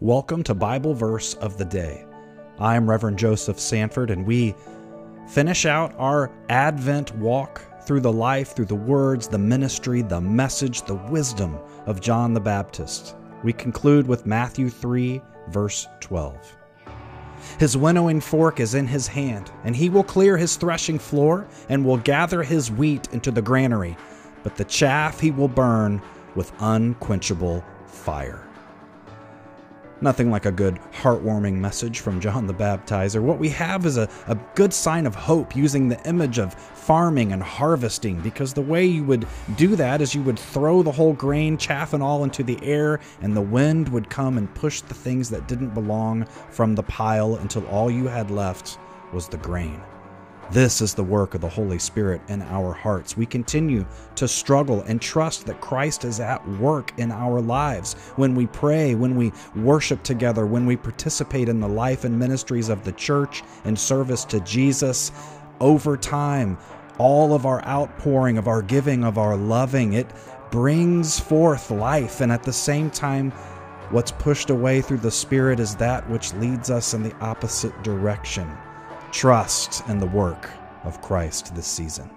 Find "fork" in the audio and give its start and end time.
18.20-18.58